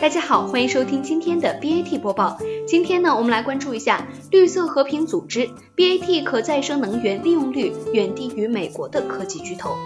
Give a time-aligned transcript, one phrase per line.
[0.00, 2.36] 大家好，欢迎收听今天的 BAT 播报。
[2.66, 9.76] 今天呢，我们来关注一下绿色和平组织 BAT 可再生能源利用率远低于美国的科技巨头。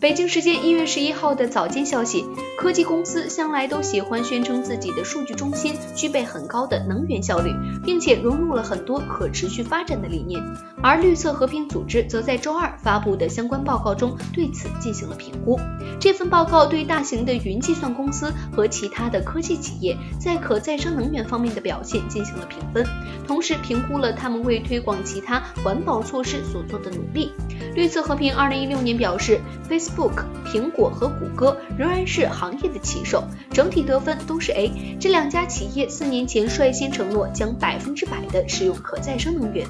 [0.00, 2.26] 北京时间一月十一号的早间消息，
[2.64, 7.52] 科技公司向来都喜欢宣称自己的数据中心具备很高的能源效率，
[7.84, 10.42] 并且融入了很多可持续发展的理念。
[10.82, 15.60] 而绿色和平组织则在周二发布的相关报告中对此进行了评估。
[16.00, 22.86] 这份报告对大型的云计算公司和其他的科技企业在可再生能源方面的表现进行了评分，
[23.26, 27.30] 同时评估了他们为推广其他环保措施所做的努力。
[27.74, 34.70] 绿色和平二零一六年表示，Facebook、苹果和谷歌仍然是行业的旗手，整体得分都是 A。
[35.00, 39.66] 这两家企业四年前率先承诺将百分之百的使用可再生能源。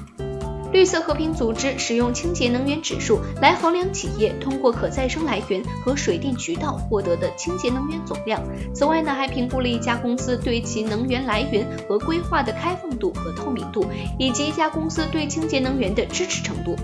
[0.73, 8.41] 绿色和平组织使用清洁能源指数来衡量企业通过可再生来源和水电渠道获得的清洁能源总量。
[8.73, 13.85] 此外呢，还评估了一家公司对其能源来源和规划的开放度和透明度，
[14.19, 16.75] 以及一家公司对清洁能源的支持程度。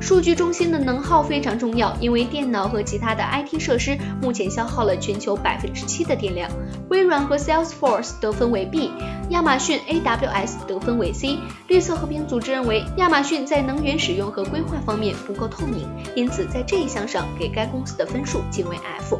[0.00, 6.50] 数据中心的能耗非常重要，因为电脑和其他的 IT 设施目前消耗了全球百分之七的电量。
[6.88, 8.90] 微软和 Salesforce 得分为 B，
[9.30, 11.38] 亚马逊 AWS 得分为 C。
[11.68, 19.18] 绿色和平组织认为亚马逊在能源使用和规划方面不够透明，因此在这一项上给该公司的分数仅为 F。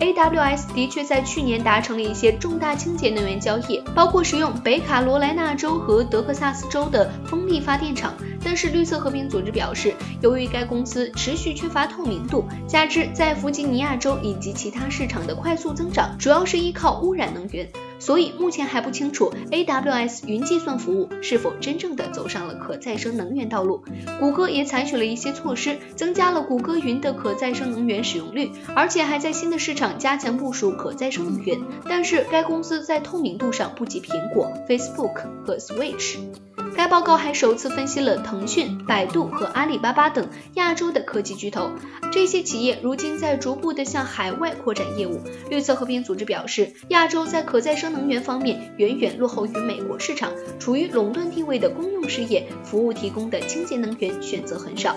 [0.00, 8.12] AWS 的确在去年达成了一些重大清洁能源交易，包括使用北卡罗来纳州和德克萨斯州的风力发电厂。
[8.44, 17.68] 但是绿色和平组织表示，由于该公司持续缺乏透明度，加之在弗吉尼亚州以及其他市场的快速增长，主要是依靠污染能源，
[18.02, 23.84] 所以目前还不清楚 AWS 云计算服务是否真正的走上了可再生能源道路。
[24.18, 31.60] 谷歌也采取了一些措施，增加了谷歌云的可再生能源使用率，而且还在新的市场加强部署可再生能源。
[31.84, 36.18] 但是该公司在透明度上不及苹果、Facebook 和 Switch。
[36.74, 41.70] 该报告还首次分析了腾讯、百度和阿里巴巴等亚洲的科技巨头，
[42.10, 45.20] 这些企业如今在逐步的向海外扩展业务。
[45.50, 54.96] 绿色和平组织表示，亚洲在可再生能源方面远远落后于美国市场，处于垄断地位的公用事业服务提供的清洁能源选择很少。